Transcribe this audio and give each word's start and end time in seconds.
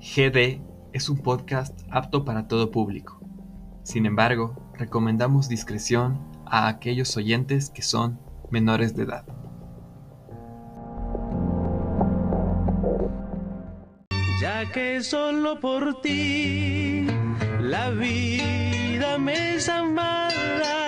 GD 0.00 0.60
es 0.92 1.08
un 1.08 1.18
podcast 1.18 1.80
apto 1.90 2.24
para 2.24 2.48
todo 2.48 2.70
público. 2.70 3.20
Sin 3.82 4.06
embargo, 4.06 4.56
recomendamos 4.74 5.48
discreción 5.48 6.20
a 6.44 6.68
aquellos 6.68 7.16
oyentes 7.16 7.70
que 7.70 7.82
son 7.82 8.18
menores 8.50 8.94
de 8.94 9.04
edad. 9.04 9.24
Ya 14.40 14.70
que 14.70 15.02
solo 15.02 15.60
por 15.60 16.00
ti 16.02 17.06
la 17.60 17.90
vida 17.90 19.18
me 19.18 19.56
es 19.56 19.68
amada. 19.68 20.85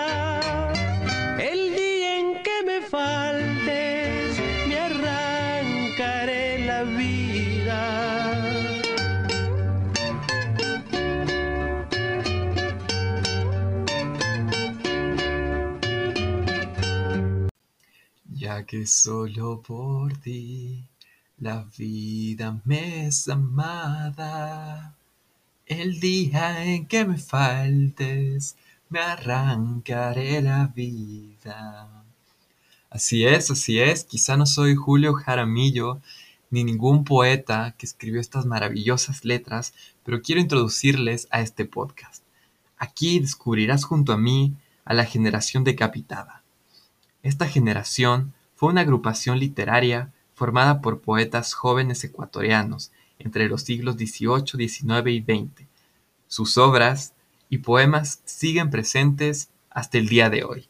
Ya 18.48 18.64
que 18.64 18.86
solo 18.86 19.61
por 19.61 20.16
ti 20.16 20.82
la 21.38 21.66
vida 21.76 22.62
me 22.64 23.07
es 23.07 23.29
amada. 23.29 24.96
El 25.66 26.00
día 26.00 26.64
en 26.64 26.86
que 26.86 27.04
me 27.04 27.18
faltes, 27.18 28.57
me 28.88 29.00
arrancaré 29.00 30.40
la 30.40 30.66
vida. 30.68 31.90
Así 32.88 33.27
es, 33.27 33.50
así 33.50 33.80
es. 33.80 34.05
Quizá 34.05 34.38
no 34.38 34.47
soy 34.47 34.77
Julio 34.77 35.12
Jaramillo 35.12 36.00
ni 36.50 36.64
ningún 36.64 37.05
poeta 37.05 37.74
que 37.77 37.84
escribió 37.84 38.18
estas 38.18 38.46
maravillosas 38.46 39.27
letras, 39.27 39.74
pero 40.05 40.22
quiero 40.22 40.40
introducirles 40.40 41.28
a 41.30 41.42
este 41.42 41.66
podcast. 41.66 42.22
Aquí 42.78 43.20
descubrirás 43.20 43.84
junto 43.84 44.14
a 44.14 44.16
mí 44.16 44.55
a 44.86 44.94
la 44.94 45.05
generación 45.05 45.64
decapitada. 45.64 46.42
Esta 47.22 47.46
generación 47.46 48.33
fue 48.59 48.70
una 48.70 48.81
agrupación 48.81 49.39
literaria 49.39 50.12
formada 50.34 50.81
por 50.81 51.01
poetas 51.01 51.55
jóvenes 51.55 52.03
ecuatorianos 52.03 52.91
entre 53.20 53.48
los 53.48 53.62
siglos 53.62 53.95
XVIII, 53.95 54.69
XIX 54.69 55.06
y 55.06 55.20
XX. 55.20 55.69
Sus 56.27 56.59
obras 56.59 57.14
y 57.48 57.59
poemas 57.59 58.20
siguen 58.25 58.70
presentes 58.70 59.51
hasta 59.70 59.98
el 59.98 60.09
día 60.09 60.29
de 60.29 60.42
hoy. 60.42 60.69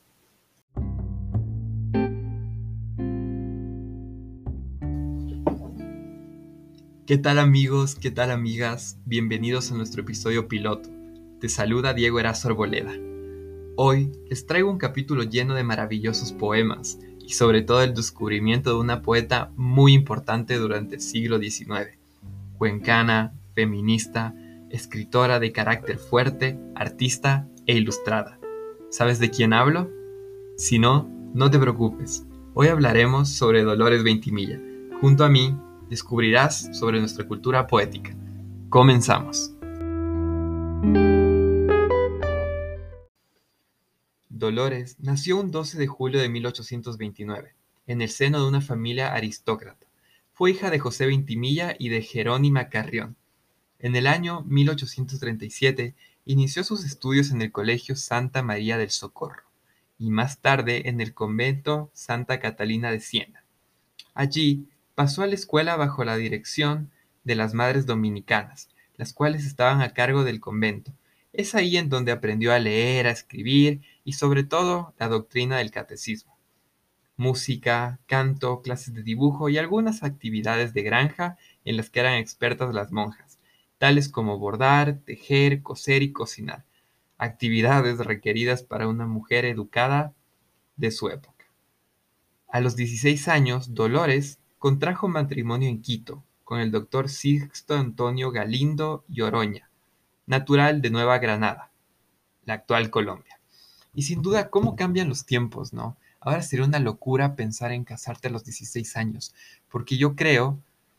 ¿Qué 7.06 7.16
tal 7.16 7.39
amigos? 7.39 7.94
¿Qué 7.94 8.11
tal 8.11 8.31
amigas? 8.31 8.98
Bienvenidos 9.06 9.72
a 9.72 9.77
nuestro 9.77 10.03
episodio 10.03 10.47
piloto. 10.47 10.91
Te 11.41 11.48
saluda 11.48 11.94
Diego 11.94 12.20
Erazo 12.20 12.48
Arboleda. 12.48 12.92
Hoy 13.77 14.12
les 14.28 14.44
traigo 14.44 14.70
un 14.70 14.77
capítulo 14.77 15.22
lleno 15.22 15.55
de 15.55 15.64
maravillosos 15.64 16.34
poemas 16.34 16.98
y 17.28 17.34
sobre 17.34 17.60
todo 17.60 17.82
el 17.82 17.92
descubrimiento 17.92 18.70
de 18.70 18.80
una 18.80 19.02
poeta 19.02 19.50
muy 19.54 19.92
importante 19.92 20.56
durante 20.56 20.94
el 20.94 21.02
siglo 21.02 21.38
XIX, 21.38 21.90
cuencana, 22.56 23.34
feminista, 23.54 24.34
escritora 24.70 25.38
de 25.38 25.52
carácter 25.52 25.98
fuerte, 25.98 26.58
artista 26.74 27.46
e 27.66 27.74
ilustrada. 27.74 28.38
¿Sabes 28.88 29.18
de 29.18 29.28
quién 29.28 29.52
hablo? 29.52 29.90
Si 30.56 30.78
no, 30.78 31.06
no 31.34 31.50
te 31.50 31.58
preocupes. 31.58 32.24
Hoy 32.54 32.68
hablaremos 32.68 33.28
sobre 33.28 33.62
Dolores 33.62 34.02
Ventimilla. 34.02 34.58
Junto 35.02 35.22
a 35.22 35.28
mí 35.28 35.54
descubrirás 35.90 36.70
sobre 36.78 36.98
nuestra 36.98 37.26
cultura 37.26 37.66
poética. 37.66 38.16
Comenzamos. 38.70 39.53
Dolores 44.48 44.97
nació 44.98 45.38
un 45.38 45.50
12 45.50 45.76
de 45.76 45.86
julio 45.86 46.22
de 46.22 46.31
1829, 46.31 47.53
en 47.86 48.00
el 48.00 48.09
seno 48.09 48.41
de 48.41 48.48
una 48.48 48.62
familia 48.62 49.12
aristócrata. 49.12 49.86
Fue 50.32 50.53
hija 50.53 50.70
de 50.70 50.78
José 50.78 51.04
Ventimilla 51.04 51.76
y 51.78 51.91
de 51.91 52.00
Jerónima 52.00 52.70
Carrión. 52.70 53.14
En 53.78 53.94
el 53.94 54.06
año 54.06 54.44
1837 54.47 55.94
inició 56.25 56.64
sus 56.64 56.86
estudios 56.86 57.31
en 57.31 57.42
el 57.42 57.53
Colegio 57.53 57.94
Santa 57.94 58.42
María 58.42 58.78
del 58.78 58.88
Socorro 58.88 59.42
y 59.98 60.10
más 60.10 60.38
tarde 60.38 60.88
en 60.88 61.03
el 61.03 61.12
convento 61.12 61.91
Santa 61.92 62.41
Catalina 62.41 62.91
de 62.91 63.00
Siena. 63.00 63.44
Allí 64.15 64.66
pasó 64.94 65.20
a 65.20 65.26
la 65.26 65.34
escuela 65.34 65.76
bajo 65.76 66.04
la 66.04 66.16
dirección 66.16 66.91
de 67.25 67.34
las 67.34 67.53
Madres 67.53 67.84
Dominicanas, 67.84 68.70
las 68.97 69.12
cuales 69.12 69.44
estaban 69.44 69.82
a 69.82 69.92
cargo 69.92 70.25
del 70.25 70.41
convento. 70.41 70.94
Es 71.34 71.54
ahí 71.54 71.76
en 71.76 71.91
donde 71.91 72.12
aprendió 72.12 72.53
a 72.54 72.59
leer, 72.59 73.06
a 73.06 73.10
escribir 73.10 73.82
y 74.08 74.14
sobre 74.14 74.42
todo 74.42 74.94
la 74.98 75.06
doctrina 75.06 75.58
del 75.58 75.70
catecismo. 75.70 76.38
Música, 77.19 78.00
canto, 78.06 78.62
clases 78.62 78.94
de 78.94 79.02
dibujo 79.02 79.50
y 79.50 79.58
algunas 79.58 80.02
actividades 80.02 80.72
de 80.72 80.82
granja 80.82 81.36
en 81.66 81.76
las 81.76 81.91
que 81.91 82.00
eran 82.00 82.14
expertas 82.14 82.74
las 82.74 82.91
monjas, 82.91 83.38
tales 83.76 84.08
como 84.08 84.38
bordar, 84.38 85.00
tejer, 85.04 85.62
coser 85.62 86.02
y 86.02 86.12
cocinar, 86.12 86.64
actividades 87.18 87.98
requeridas 87.98 88.62
para 88.62 88.88
una 88.88 89.06
mujer 89.06 89.44
educada 89.44 90.14
de 90.76 90.91
su 90.91 91.10
época. 91.10 91.44
A 92.48 92.60
los 92.60 92.76
16 92.76 93.28
años, 93.28 93.74
Dolores 93.74 94.38
contrajo 94.56 95.08
matrimonio 95.08 95.68
en 95.68 95.82
Quito 95.82 96.24
con 96.44 96.60
el 96.60 96.70
doctor 96.70 97.10
Sixto 97.10 97.76
Antonio 97.76 98.30
Galindo 98.30 99.04
y 99.06 99.20
Oroña, 99.20 99.68
natural 100.24 100.80
de 100.80 100.88
Nueva 100.88 101.18
Granada, 101.18 101.72
la 102.47 102.54
actual 102.54 102.88
Colombia. 102.88 103.38
Y 103.94 104.03
sin 104.03 104.22
duda, 104.22 104.50
¿cómo 104.50 104.76
cambian 104.76 105.09
los 105.09 105.25
tiempos, 105.25 105.72
no? 105.72 105.97
Ahora 106.21 106.43
sería 106.43 106.66
una 106.66 106.78
locura 106.78 107.37
pensar 107.37 107.72
en 107.72 107.84
casarte 107.84 108.28
a 108.28 108.31
los 108.31 108.44
16 108.44 108.97
años, 108.97 109.34
porque 109.71 109.97
yo 109.97 110.16
creo 110.16 110.59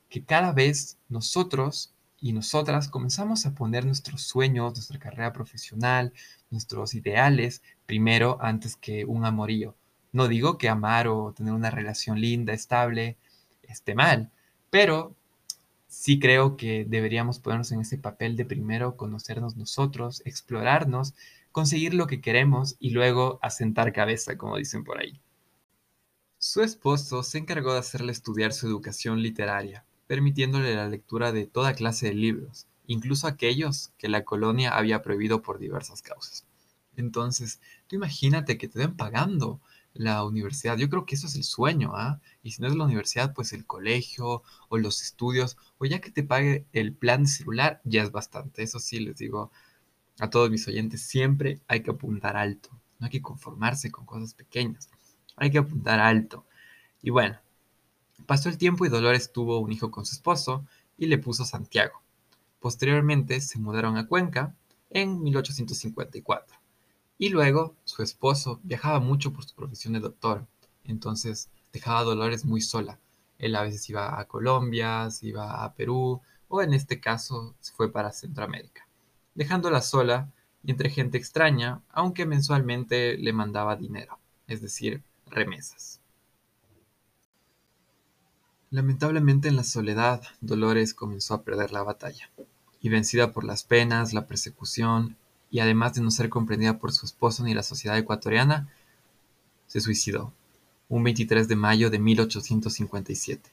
que 0.09 0.23
cada 0.23 0.53
vez 0.53 0.97
nosotros 1.07 1.93
y 2.21 2.33
nosotras 2.33 2.89
comenzamos 2.89 3.45
a 3.45 3.53
poner 3.53 3.85
nuestros 3.85 4.23
sueños, 4.23 4.73
nuestra 4.73 4.99
carrera 4.99 5.31
profesional, 5.31 6.13
nuestros 6.49 6.93
ideales 6.93 7.61
primero 7.85 8.37
antes 8.41 8.75
que 8.75 9.05
un 9.05 9.25
amorío. 9.25 9.75
No 10.11 10.27
digo 10.27 10.57
que 10.57 10.69
amar 10.69 11.07
o 11.07 11.33
tener 11.33 11.53
una 11.53 11.69
relación 11.69 12.19
linda, 12.19 12.53
estable, 12.53 13.17
esté 13.63 13.95
mal, 13.95 14.31
pero 14.69 15.15
sí 15.87 16.19
creo 16.19 16.57
que 16.57 16.85
deberíamos 16.85 17.39
ponernos 17.39 17.71
en 17.71 17.81
ese 17.81 17.97
papel 17.97 18.35
de 18.35 18.45
primero 18.45 18.97
conocernos 18.97 19.55
nosotros, 19.55 20.21
explorarnos, 20.25 21.13
conseguir 21.51 21.93
lo 21.93 22.07
que 22.07 22.21
queremos 22.21 22.75
y 22.79 22.91
luego 22.91 23.39
asentar 23.41 23.93
cabeza, 23.93 24.37
como 24.37 24.57
dicen 24.57 24.83
por 24.83 24.99
ahí. 24.99 25.19
Su 26.37 26.61
esposo 26.61 27.21
se 27.23 27.37
encargó 27.37 27.73
de 27.73 27.79
hacerle 27.79 28.11
estudiar 28.11 28.53
su 28.53 28.67
educación 28.67 29.21
literaria, 29.21 29.85
permitiéndole 30.07 30.75
la 30.75 30.87
lectura 30.87 31.31
de 31.31 31.47
toda 31.47 31.73
clase 31.73 32.07
de 32.07 32.13
libros, 32.13 32.67
incluso 32.87 33.27
aquellos 33.27 33.91
que 33.97 34.09
la 34.09 34.23
colonia 34.23 34.75
había 34.75 35.01
prohibido 35.01 35.41
por 35.41 35.59
diversas 35.59 36.01
causas. 36.01 36.45
Entonces, 36.95 37.59
tú 37.87 37.95
imagínate 37.95 38.57
que 38.57 38.67
te 38.67 38.79
den 38.79 38.95
pagando 38.95 39.61
la 39.93 40.23
universidad. 40.23 40.77
Yo 40.77 40.89
creo 40.89 41.05
que 41.05 41.15
eso 41.15 41.27
es 41.27 41.35
el 41.35 41.43
sueño, 41.43 41.91
¿ah? 41.95 42.21
Y 42.43 42.51
si 42.51 42.61
no 42.61 42.67
es 42.67 42.75
la 42.75 42.85
universidad, 42.85 43.33
pues 43.33 43.53
el 43.53 43.65
colegio 43.65 44.43
o 44.69 44.77
los 44.77 45.01
estudios, 45.01 45.57
o 45.77 45.85
ya 45.85 45.99
que 45.99 46.11
te 46.11 46.23
pague 46.23 46.65
el 46.73 46.93
plan 46.93 47.27
celular, 47.27 47.81
ya 47.83 48.03
es 48.03 48.11
bastante. 48.11 48.63
Eso 48.63 48.79
sí, 48.79 48.99
les 48.99 49.17
digo 49.17 49.51
a 50.19 50.29
todos 50.29 50.49
mis 50.49 50.67
oyentes, 50.67 51.01
siempre 51.01 51.59
hay 51.67 51.81
que 51.81 51.91
apuntar 51.91 52.37
alto. 52.37 52.69
No 52.99 53.05
hay 53.05 53.11
que 53.11 53.21
conformarse 53.21 53.91
con 53.91 54.05
cosas 54.05 54.33
pequeñas. 54.33 54.89
Hay 55.35 55.51
que 55.51 55.57
apuntar 55.57 55.99
alto. 55.99 56.45
Y 57.01 57.09
bueno, 57.09 57.37
pasó 58.25 58.49
el 58.49 58.57
tiempo 58.57 58.85
y 58.85 58.89
Dolores 58.89 59.31
tuvo 59.31 59.59
un 59.59 59.71
hijo 59.71 59.91
con 59.91 60.05
su 60.05 60.13
esposo 60.13 60.65
y 60.97 61.07
le 61.07 61.17
puso 61.17 61.45
Santiago. 61.45 62.01
Posteriormente 62.59 63.39
se 63.39 63.57
mudaron 63.57 63.97
a 63.97 64.07
Cuenca 64.07 64.53
en 64.89 65.21
1854. 65.21 66.57
Y 67.17 67.29
luego 67.29 67.75
su 67.85 68.03
esposo 68.03 68.59
viajaba 68.63 68.99
mucho 68.99 69.31
por 69.33 69.45
su 69.45 69.55
profesión 69.55 69.93
de 69.93 69.99
doctor, 69.99 70.45
entonces 70.83 71.49
dejaba 71.73 71.99
a 71.99 72.03
Dolores 72.03 72.45
muy 72.45 72.61
sola. 72.61 72.99
Él 73.37 73.55
a 73.55 73.63
veces 73.63 73.89
iba 73.89 74.19
a 74.19 74.25
Colombia, 74.25 75.09
se 75.11 75.27
iba 75.27 75.63
a 75.63 75.73
Perú, 75.73 76.21
o 76.47 76.61
en 76.61 76.73
este 76.73 76.99
caso 76.99 77.55
se 77.59 77.73
fue 77.73 77.91
para 77.91 78.11
Centroamérica, 78.11 78.87
dejándola 79.39 79.81
sola 79.81 80.29
y 80.65 80.71
entre 80.71 80.89
gente 80.89 81.17
extraña, 81.17 81.79
aunque 81.93 82.25
mensualmente 82.25 83.17
le 83.17 83.31
mandaba 83.31 83.77
dinero, 83.77 84.19
es 84.47 84.61
decir, 84.61 85.01
remesas. 85.27 86.01
Lamentablemente 88.69 89.47
en 89.47 89.55
la 89.55 89.63
soledad, 89.63 90.21
Dolores 90.41 90.93
comenzó 90.93 91.35
a 91.35 91.43
perder 91.43 91.71
la 91.71 91.83
batalla, 91.83 92.29
y 92.81 92.89
vencida 92.89 93.31
por 93.31 93.45
las 93.45 93.63
penas, 93.63 94.13
la 94.13 94.27
persecución 94.27 95.15
y 95.49 95.61
además 95.61 95.93
de 95.93 96.01
no 96.01 96.11
ser 96.11 96.27
comprendida 96.27 96.77
por 96.77 96.91
su 96.91 97.05
esposo 97.05 97.45
ni 97.45 97.53
la 97.53 97.63
sociedad 97.63 97.97
ecuatoriana, 97.97 98.67
se 99.67 99.79
suicidó 99.79 100.33
un 100.89 101.01
23 101.05 101.47
de 101.47 101.55
mayo 101.55 101.89
de 101.89 101.99
1857, 101.99 103.49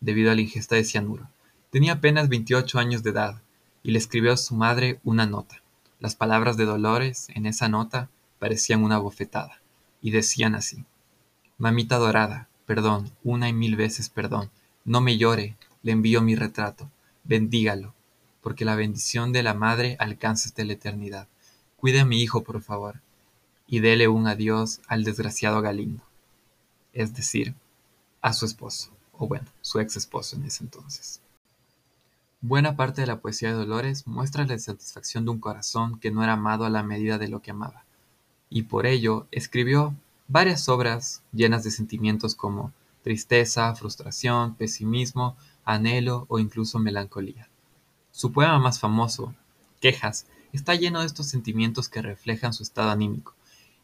debido 0.00 0.30
a 0.30 0.34
la 0.34 0.40
ingesta 0.40 0.76
de 0.76 0.84
cianuro, 0.84 1.28
Tenía 1.70 1.94
apenas 1.94 2.30
28 2.30 2.78
años 2.78 3.02
de 3.02 3.10
edad 3.10 3.42
y 3.86 3.92
le 3.92 3.98
escribió 3.98 4.32
a 4.32 4.36
su 4.36 4.56
madre 4.56 4.98
una 5.04 5.26
nota. 5.26 5.62
Las 6.00 6.16
palabras 6.16 6.56
de 6.56 6.64
Dolores 6.64 7.28
en 7.36 7.46
esa 7.46 7.68
nota 7.68 8.10
parecían 8.40 8.82
una 8.82 8.98
bofetada 8.98 9.60
y 10.02 10.10
decían 10.10 10.56
así: 10.56 10.84
Mamita 11.56 11.96
dorada, 11.96 12.48
perdón, 12.66 13.12
una 13.22 13.48
y 13.48 13.52
mil 13.52 13.76
veces 13.76 14.08
perdón. 14.08 14.50
No 14.84 15.00
me 15.00 15.18
llore, 15.18 15.56
le 15.84 15.92
envío 15.92 16.20
mi 16.20 16.34
retrato. 16.34 16.90
Bendígalo, 17.22 17.94
porque 18.40 18.64
la 18.64 18.74
bendición 18.74 19.32
de 19.32 19.44
la 19.44 19.54
madre 19.54 19.94
alcanza 20.00 20.48
hasta 20.48 20.64
la 20.64 20.72
eternidad. 20.72 21.28
Cuide 21.76 22.00
a 22.00 22.04
mi 22.04 22.20
hijo, 22.20 22.42
por 22.42 22.60
favor, 22.62 23.00
y 23.68 23.78
dele 23.78 24.08
un 24.08 24.26
adiós 24.26 24.80
al 24.88 25.04
desgraciado 25.04 25.62
Galindo. 25.62 26.02
Es 26.92 27.14
decir, 27.14 27.54
a 28.20 28.32
su 28.32 28.46
esposo, 28.46 28.90
o 29.12 29.28
bueno, 29.28 29.46
su 29.60 29.78
ex 29.78 29.96
esposo 29.96 30.34
en 30.34 30.46
ese 30.46 30.64
entonces. 30.64 31.20
Buena 32.42 32.76
parte 32.76 33.00
de 33.00 33.06
la 33.06 33.20
poesía 33.20 33.48
de 33.48 33.54
Dolores 33.54 34.06
muestra 34.06 34.44
la 34.44 34.58
satisfacción 34.58 35.24
de 35.24 35.30
un 35.30 35.40
corazón 35.40 35.98
que 35.98 36.10
no 36.10 36.22
era 36.22 36.34
amado 36.34 36.66
a 36.66 36.70
la 36.70 36.82
medida 36.82 37.16
de 37.16 37.28
lo 37.28 37.40
que 37.40 37.50
amaba, 37.50 37.84
y 38.50 38.64
por 38.64 38.84
ello 38.84 39.26
escribió 39.30 39.94
varias 40.28 40.68
obras 40.68 41.22
llenas 41.32 41.64
de 41.64 41.70
sentimientos 41.70 42.34
como 42.34 42.72
tristeza, 43.02 43.74
frustración, 43.74 44.54
pesimismo, 44.54 45.34
anhelo 45.64 46.26
o 46.28 46.38
incluso 46.38 46.78
melancolía. 46.78 47.48
Su 48.12 48.32
poema 48.32 48.58
más 48.58 48.80
famoso, 48.80 49.34
Quejas, 49.80 50.26
está 50.52 50.74
lleno 50.74 51.00
de 51.00 51.06
estos 51.06 51.28
sentimientos 51.28 51.88
que 51.88 52.02
reflejan 52.02 52.52
su 52.52 52.62
estado 52.62 52.90
anímico. 52.90 53.34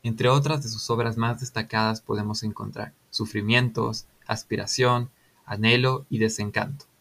Entre 0.03 0.29
otras 0.29 0.63
de 0.63 0.69
sus 0.69 0.91
obras 0.91 1.17
más 1.17 1.41
destacadas 1.41 2.03
podemos 2.03 2.43
encontrar 2.43 2.93
Sufrimientos, 3.11 4.07
Aspiración, 4.27 5.11
Anhelo 5.47 6.05
y 6.11 6.19
Desencanto. 6.19 6.92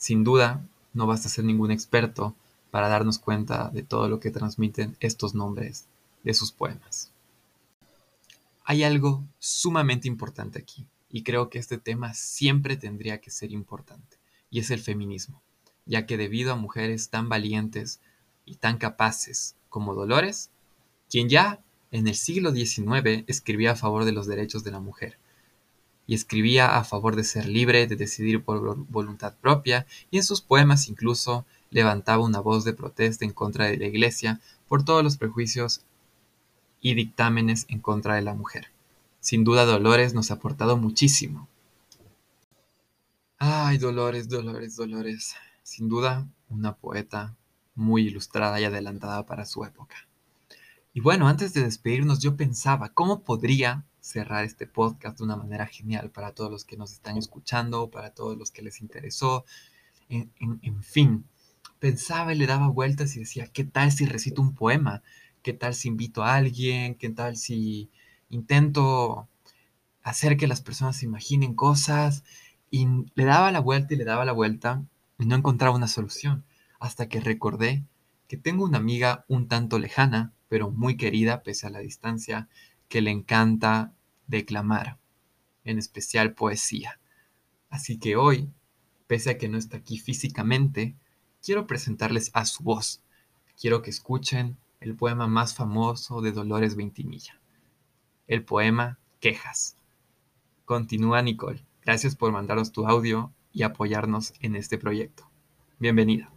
Sin 0.00 0.24
duda, 0.24 0.66
no 0.94 1.06
basta 1.06 1.28
ser 1.28 1.44
ningún 1.44 1.70
experto 1.70 2.34
para 2.70 2.88
darnos 2.88 3.18
cuenta 3.18 3.68
de 3.68 3.82
todo 3.82 4.08
lo 4.08 4.18
que 4.18 4.30
transmiten 4.30 4.96
estos 4.98 5.34
nombres 5.34 5.84
de 6.24 6.32
sus 6.32 6.52
poemas. 6.52 7.12
Hay 8.64 8.82
algo 8.82 9.22
sumamente 9.38 10.08
importante 10.08 10.58
aquí, 10.58 10.86
y 11.10 11.22
creo 11.22 11.50
que 11.50 11.58
este 11.58 11.76
tema 11.76 12.14
siempre 12.14 12.78
tendría 12.78 13.20
que 13.20 13.30
ser 13.30 13.52
importante, 13.52 14.16
y 14.50 14.60
es 14.60 14.70
el 14.70 14.80
feminismo, 14.80 15.42
ya 15.84 16.06
que 16.06 16.16
debido 16.16 16.50
a 16.54 16.56
mujeres 16.56 17.10
tan 17.10 17.28
valientes 17.28 18.00
y 18.46 18.54
tan 18.54 18.78
capaces 18.78 19.54
como 19.68 19.94
Dolores, 19.94 20.48
quien 21.10 21.28
ya 21.28 21.60
en 21.90 22.08
el 22.08 22.14
siglo 22.14 22.52
XIX 22.52 23.24
escribía 23.26 23.72
a 23.72 23.76
favor 23.76 24.06
de 24.06 24.12
los 24.12 24.26
derechos 24.26 24.64
de 24.64 24.70
la 24.70 24.80
mujer, 24.80 25.18
y 26.10 26.14
escribía 26.14 26.76
a 26.76 26.82
favor 26.82 27.14
de 27.14 27.22
ser 27.22 27.46
libre, 27.46 27.86
de 27.86 27.94
decidir 27.94 28.42
por 28.42 28.76
voluntad 28.88 29.36
propia, 29.40 29.86
y 30.10 30.16
en 30.16 30.24
sus 30.24 30.40
poemas 30.40 30.88
incluso 30.88 31.46
levantaba 31.70 32.24
una 32.24 32.40
voz 32.40 32.64
de 32.64 32.72
protesta 32.72 33.24
en 33.24 33.32
contra 33.32 33.66
de 33.66 33.76
la 33.76 33.86
Iglesia 33.86 34.40
por 34.66 34.84
todos 34.84 35.04
los 35.04 35.16
prejuicios 35.16 35.82
y 36.80 36.94
dictámenes 36.94 37.64
en 37.68 37.78
contra 37.78 38.16
de 38.16 38.22
la 38.22 38.34
mujer. 38.34 38.72
Sin 39.20 39.44
duda 39.44 39.64
Dolores 39.64 40.12
nos 40.12 40.32
ha 40.32 40.34
aportado 40.34 40.76
muchísimo. 40.76 41.46
Ay, 43.38 43.78
Dolores, 43.78 44.28
Dolores, 44.28 44.74
Dolores. 44.74 45.36
Sin 45.62 45.88
duda, 45.88 46.26
una 46.48 46.74
poeta 46.74 47.36
muy 47.76 48.08
ilustrada 48.08 48.60
y 48.60 48.64
adelantada 48.64 49.26
para 49.26 49.46
su 49.46 49.64
época. 49.64 49.94
Y 50.92 51.02
bueno, 51.02 51.28
antes 51.28 51.54
de 51.54 51.62
despedirnos, 51.62 52.18
yo 52.18 52.34
pensaba, 52.34 52.88
¿cómo 52.88 53.22
podría 53.22 53.84
cerrar 54.10 54.44
este 54.44 54.66
podcast 54.66 55.18
de 55.18 55.24
una 55.24 55.36
manera 55.36 55.66
genial 55.66 56.10
para 56.10 56.32
todos 56.32 56.50
los 56.50 56.64
que 56.64 56.76
nos 56.76 56.92
están 56.92 57.16
escuchando, 57.16 57.90
para 57.90 58.10
todos 58.10 58.36
los 58.36 58.50
que 58.50 58.62
les 58.62 58.80
interesó? 58.80 59.44
En, 60.08 60.32
en 60.40 60.82
fin, 60.82 61.24
pensaba 61.78 62.32
y 62.32 62.38
le 62.38 62.46
daba 62.46 62.68
vueltas 62.68 63.16
y 63.16 63.20
decía, 63.20 63.48
¿qué 63.48 63.64
tal 63.64 63.92
si 63.92 64.06
recito 64.06 64.42
un 64.42 64.54
poema? 64.54 65.02
¿Qué 65.42 65.52
tal 65.52 65.74
si 65.74 65.88
invito 65.88 66.22
a 66.22 66.34
alguien? 66.34 66.94
¿Qué 66.94 67.10
tal 67.10 67.36
si 67.36 67.90
intento 68.28 69.28
hacer 70.02 70.36
que 70.36 70.46
las 70.46 70.60
personas 70.60 70.96
se 70.96 71.06
imaginen 71.06 71.54
cosas? 71.54 72.24
Y 72.70 72.86
le 73.14 73.24
daba 73.24 73.50
la 73.50 73.60
vuelta 73.60 73.94
y 73.94 73.96
le 73.96 74.04
daba 74.04 74.24
la 74.24 74.32
vuelta 74.32 74.84
y 75.18 75.26
no 75.26 75.36
encontraba 75.36 75.76
una 75.76 75.88
solución, 75.88 76.44
hasta 76.78 77.08
que 77.08 77.20
recordé 77.20 77.84
que 78.28 78.36
tengo 78.36 78.64
una 78.64 78.78
amiga 78.78 79.24
un 79.28 79.48
tanto 79.48 79.78
lejana, 79.78 80.32
pero 80.48 80.70
muy 80.70 80.96
querida 80.96 81.42
pese 81.42 81.66
a 81.66 81.70
la 81.70 81.80
distancia, 81.80 82.48
que 82.88 83.00
le 83.00 83.10
encanta 83.10 83.92
declamar, 84.30 84.98
en 85.64 85.78
especial 85.78 86.34
poesía. 86.34 87.00
Así 87.68 87.98
que 87.98 88.16
hoy, 88.16 88.48
pese 89.06 89.30
a 89.30 89.38
que 89.38 89.48
no 89.48 89.58
está 89.58 89.78
aquí 89.78 89.98
físicamente, 89.98 90.96
quiero 91.42 91.66
presentarles 91.66 92.30
a 92.32 92.44
su 92.46 92.62
voz. 92.62 93.02
Quiero 93.60 93.82
que 93.82 93.90
escuchen 93.90 94.56
el 94.80 94.96
poema 94.96 95.26
más 95.26 95.54
famoso 95.54 96.22
de 96.22 96.32
Dolores 96.32 96.76
Ventimilla, 96.76 97.40
el 98.26 98.44
poema 98.44 98.98
Quejas. 99.20 99.76
Continúa 100.64 101.20
Nicole. 101.20 101.66
Gracias 101.82 102.16
por 102.16 102.32
mandaros 102.32 102.72
tu 102.72 102.86
audio 102.86 103.32
y 103.52 103.64
apoyarnos 103.64 104.32
en 104.40 104.56
este 104.56 104.78
proyecto. 104.78 105.28
Bienvenida. 105.78 106.32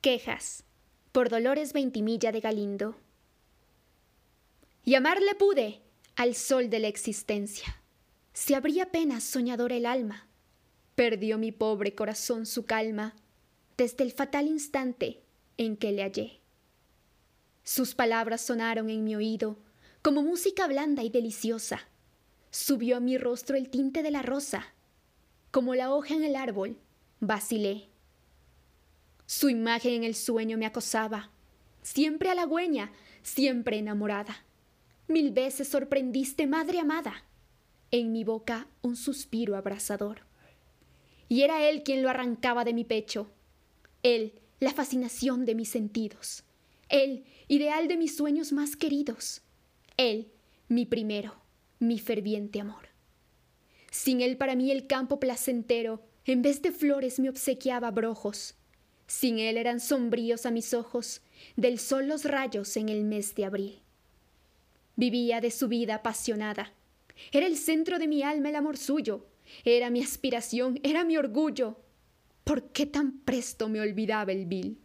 Quejas, 0.00 0.64
por 1.12 1.28
Dolores 1.28 1.72
Ventimilla 1.72 2.32
de 2.32 2.40
Galindo. 2.40 2.96
Llamarle 4.84 5.34
pude 5.34 5.82
al 6.20 6.34
sol 6.34 6.68
de 6.68 6.80
la 6.80 6.88
existencia. 6.88 7.82
Se 8.34 8.54
abría 8.54 8.82
apenas 8.82 9.24
soñadora 9.24 9.76
el 9.76 9.86
alma. 9.86 10.28
Perdió 10.94 11.38
mi 11.38 11.50
pobre 11.50 11.94
corazón 11.94 12.44
su 12.44 12.66
calma 12.66 13.16
desde 13.78 14.04
el 14.04 14.12
fatal 14.12 14.46
instante 14.46 15.22
en 15.56 15.78
que 15.78 15.92
le 15.92 16.02
hallé. 16.02 16.40
Sus 17.64 17.94
palabras 17.94 18.42
sonaron 18.42 18.90
en 18.90 19.02
mi 19.02 19.16
oído 19.16 19.60
como 20.02 20.22
música 20.22 20.66
blanda 20.66 21.02
y 21.02 21.08
deliciosa. 21.08 21.88
Subió 22.50 22.98
a 22.98 23.00
mi 23.00 23.16
rostro 23.16 23.56
el 23.56 23.70
tinte 23.70 24.02
de 24.02 24.10
la 24.10 24.20
rosa, 24.20 24.74
como 25.50 25.74
la 25.74 25.90
hoja 25.90 26.12
en 26.12 26.24
el 26.24 26.36
árbol, 26.36 26.76
vacilé. 27.20 27.88
Su 29.24 29.48
imagen 29.48 29.94
en 29.94 30.04
el 30.04 30.14
sueño 30.14 30.58
me 30.58 30.66
acosaba, 30.66 31.30
siempre 31.80 32.28
halagüeña, 32.28 32.92
siempre 33.22 33.78
enamorada. 33.78 34.44
Mil 35.10 35.30
veces 35.30 35.68
sorprendiste, 35.68 36.46
madre 36.46 36.78
amada, 36.78 37.24
en 37.90 38.12
mi 38.12 38.24
boca 38.24 38.66
un 38.80 38.96
suspiro 38.96 39.56
abrasador. 39.56 40.22
Y 41.28 41.42
era 41.42 41.68
él 41.68 41.82
quien 41.82 42.02
lo 42.02 42.08
arrancaba 42.08 42.64
de 42.64 42.72
mi 42.72 42.84
pecho, 42.84 43.30
él, 44.02 44.40
la 44.58 44.72
fascinación 44.72 45.44
de 45.44 45.54
mis 45.54 45.68
sentidos 45.68 46.44
él, 46.90 47.24
ideal 47.48 47.88
de 47.88 47.96
mis 47.96 48.16
sueños 48.16 48.52
más 48.52 48.76
queridos. 48.76 49.42
Él, 49.96 50.30
mi 50.68 50.84
primero, 50.84 51.34
mi 51.78 51.98
ferviente 51.98 52.60
amor. 52.60 52.88
Sin 53.90 54.20
él 54.20 54.36
para 54.36 54.54
mí 54.54 54.70
el 54.70 54.86
campo 54.86 55.18
placentero, 55.18 56.02
en 56.26 56.42
vez 56.42 56.60
de 56.62 56.72
flores 56.72 57.18
me 57.18 57.30
obsequiaba 57.30 57.90
brojos. 57.90 58.54
Sin 59.06 59.38
él 59.38 59.56
eran 59.56 59.80
sombríos 59.80 60.46
a 60.46 60.50
mis 60.50 60.74
ojos, 60.74 61.22
del 61.56 61.78
sol 61.78 62.06
los 62.06 62.24
rayos 62.24 62.76
en 62.76 62.88
el 62.88 63.04
mes 63.04 63.34
de 63.34 63.44
abril. 63.44 63.82
Vivía 65.00 65.40
de 65.40 65.50
su 65.50 65.66
vida 65.66 65.94
apasionada. 65.94 66.74
Era 67.32 67.46
el 67.46 67.56
centro 67.56 67.98
de 67.98 68.06
mi 68.06 68.22
alma 68.22 68.50
el 68.50 68.54
amor 68.54 68.76
suyo. 68.76 69.24
Era 69.64 69.88
mi 69.88 70.02
aspiración, 70.02 70.78
era 70.82 71.04
mi 71.04 71.16
orgullo. 71.16 71.80
¿Por 72.44 72.70
qué 72.72 72.84
tan 72.84 73.20
presto 73.20 73.70
me 73.70 73.80
olvidaba 73.80 74.32
el 74.32 74.44
vil? 74.44 74.78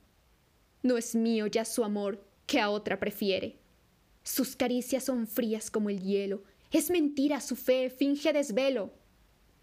No 0.84 0.98
es 0.98 1.16
mío 1.16 1.48
ya 1.48 1.66
su 1.66 1.84
amor, 1.84 2.26
que 2.48 2.62
a 2.62 2.70
otra 2.70 2.98
prefiere. 2.98 3.60
Sus 4.24 4.56
caricias 4.56 5.04
son 5.04 5.28
frías 5.28 5.70
como 5.70 5.90
el 5.90 6.00
hielo. 6.00 6.46
Es 6.72 6.90
mentira 6.90 7.42
su 7.42 7.58
fe, 7.58 7.90
finge 7.90 8.32
desvelo. 8.32 8.94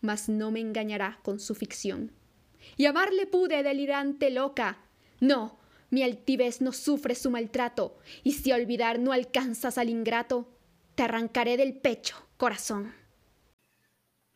Mas 0.03 0.29
no 0.29 0.51
me 0.51 0.61
engañará 0.61 1.19
con 1.23 1.41
su 1.41 1.55
ficción. 1.55 2.13
Y 2.77 2.85
amarle 2.85 3.27
pude 3.27 3.63
delirante 3.63 4.29
loca. 4.29 4.85
No, 5.19 5.59
mi 5.93 6.03
altivez 6.03 6.63
no 6.63 6.73
sufre 6.73 7.15
su 7.15 7.31
maltrato, 7.31 7.99
y 8.25 8.33
si 8.33 8.51
olvidar 8.51 8.99
no 8.99 9.13
alcanzas 9.13 9.77
al 9.77 9.91
ingrato, 9.91 10.49
te 10.95 11.03
arrancaré 11.03 11.59
del 11.59 11.75
pecho, 11.75 12.17
corazón. 12.39 12.93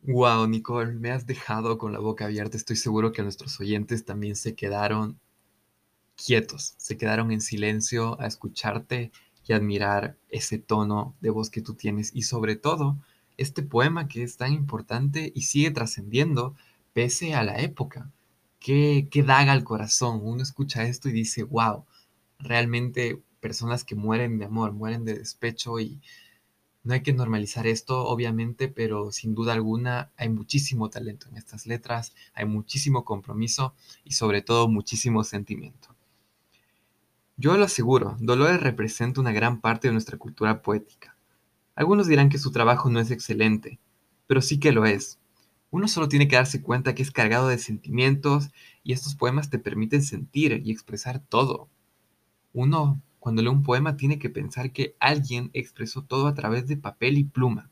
Wow, 0.03 0.47
Nicole, 0.47 0.93
me 0.93 1.11
has 1.11 1.27
dejado 1.27 1.79
con 1.79 1.95
la 1.95 1.99
boca 1.99 2.27
abierta. 2.27 2.59
Estoy 2.59 2.77
seguro 2.77 3.11
que 3.11 3.23
nuestros 3.23 3.59
oyentes 3.59 4.05
también 4.05 4.37
se 4.37 4.55
quedaron 4.55 5.19
quietos, 6.15 6.75
se 6.77 6.99
quedaron 6.99 7.33
en 7.33 7.41
silencio 7.41 8.21
a 8.21 8.27
escucharte 8.27 9.11
y 9.49 9.55
admirar 9.55 10.19
ese 10.29 10.59
tono 10.59 11.17
de 11.23 11.31
voz 11.31 11.49
que 11.49 11.63
tú 11.63 11.73
tienes 11.73 12.15
y 12.15 12.23
sobre 12.23 12.57
todo 12.57 12.99
este 13.39 13.63
poema 13.63 14.09
que 14.09 14.23
es 14.23 14.37
tan 14.37 14.53
importante 14.53 15.33
y 15.35 15.43
sigue 15.43 15.71
trascendiendo 15.71 16.55
pese 16.93 17.35
a 17.35 17.43
la 17.43 17.61
época. 17.61 18.13
Qué, 18.67 19.09
daga 19.25 19.53
al 19.53 19.63
corazón. 19.63 20.19
Uno 20.25 20.43
escucha 20.43 20.83
esto 20.83 21.09
y 21.09 21.13
dice, 21.13 21.45
wow, 21.45 21.85
realmente 22.41 23.23
personas 23.39 23.85
que 23.85 23.95
mueren 23.95 24.39
de 24.39 24.47
amor, 24.47 24.73
mueren 24.73 25.05
de 25.05 25.15
despecho 25.17 25.79
y 25.79 26.01
No 26.83 26.95
hay 26.95 27.03
que 27.03 27.13
normalizar 27.13 27.69
esto, 27.69 28.07
obviamente, 28.07 28.69
pero 28.69 29.13
sin 29.13 29.35
duda 29.37 29.53
alguna 29.53 30.11
hay 30.17 30.31
muchísimo 30.31 30.91
talento 30.91 31.29
en 31.29 31.37
estas 31.37 31.67
letras, 31.67 32.15
hay 32.35 32.47
muchísimo 32.47 33.05
compromiso 33.05 33.75
y 34.05 34.13
sobre 34.15 34.43
todo 34.43 34.69
muchísimo 34.69 35.23
sentimiento. 35.25 35.95
Yo 37.37 37.57
lo 37.57 37.67
aseguro, 37.67 38.17
Dolores 38.21 38.61
representa 38.61 39.21
una 39.21 39.33
gran 39.33 39.61
parte 39.61 39.89
de 39.89 39.93
nuestra 39.93 40.19
cultura 40.19 40.63
poética. 40.63 41.17
Algunos 41.77 42.09
dirán 42.09 42.31
que 42.31 42.39
su 42.39 42.51
trabajo 42.51 42.91
no 42.91 42.99
es 42.99 43.13
excelente, 43.13 43.79
pero 44.27 44.43
sí 44.43 44.59
que 44.59 44.73
lo 44.73 44.87
es. 44.87 45.21
Uno 45.71 45.89
solo 45.89 46.09
tiene 46.09 46.29
que 46.29 46.37
darse 46.37 46.63
cuenta 46.63 46.95
que 46.95 47.03
es 47.03 47.11
cargado 47.11 47.49
de 47.49 47.59
sentimientos 47.59 48.51
y 48.83 48.93
estos 48.93 49.15
poemas 49.15 49.51
te 49.51 49.59
permiten 49.59 50.03
sentir 50.03 50.63
y 50.65 50.71
expresar 50.71 51.19
todo. 51.21 51.69
Uno 52.53 53.01
cuando 53.19 53.43
lee 53.43 53.49
un 53.49 53.65
poema 53.65 53.97
tiene 53.97 54.19
que 54.21 54.31
pensar 54.31 54.71
que 54.71 54.95
alguien 55.01 55.51
expresó 55.53 56.03
todo 56.03 56.29
a 56.29 56.35
través 56.35 56.69
de 56.69 56.77
papel 56.77 57.19
y 57.19 57.25
pluma. 57.25 57.69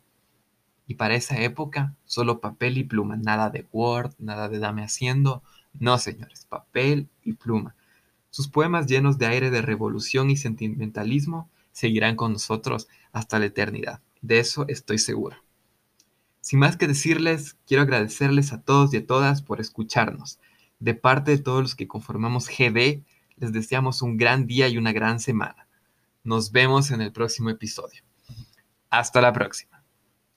Y 0.86 0.94
para 0.94 1.14
esa 1.14 1.40
época, 1.40 1.94
solo 2.04 2.40
papel 2.40 2.76
y 2.76 2.84
pluma, 2.84 3.16
nada 3.16 3.50
de 3.50 3.66
Word, 3.72 4.14
nada 4.18 4.48
de 4.48 4.58
dame 4.58 4.82
haciendo. 4.82 5.42
No, 5.72 5.96
señores, 5.98 6.46
papel 6.46 7.08
y 7.22 7.34
pluma. 7.34 7.76
Sus 8.30 8.48
poemas 8.48 8.86
llenos 8.88 9.16
de 9.16 9.26
aire 9.26 9.50
de 9.50 9.62
revolución 9.62 10.28
y 10.28 10.36
sentimentalismo 10.36 11.48
seguirán 11.70 12.16
con 12.16 12.32
nosotros 12.32 12.88
hasta 13.12 13.38
la 13.38 13.46
eternidad. 13.46 14.00
De 14.22 14.40
eso 14.40 14.66
estoy 14.66 14.98
seguro. 14.98 15.43
Sin 16.44 16.58
más 16.58 16.76
que 16.76 16.86
decirles, 16.86 17.56
quiero 17.66 17.84
agradecerles 17.84 18.52
a 18.52 18.60
todos 18.60 18.92
y 18.92 18.98
a 18.98 19.06
todas 19.06 19.40
por 19.40 19.62
escucharnos. 19.62 20.40
De 20.78 20.92
parte 20.92 21.30
de 21.30 21.38
todos 21.38 21.62
los 21.62 21.74
que 21.74 21.88
conformamos 21.88 22.50
GD, 22.50 23.02
les 23.36 23.52
deseamos 23.54 24.02
un 24.02 24.18
gran 24.18 24.46
día 24.46 24.68
y 24.68 24.76
una 24.76 24.92
gran 24.92 25.20
semana. 25.20 25.66
Nos 26.22 26.52
vemos 26.52 26.90
en 26.90 27.00
el 27.00 27.12
próximo 27.12 27.48
episodio. 27.48 28.02
Hasta 28.90 29.22
la 29.22 29.32
próxima. 29.32 29.73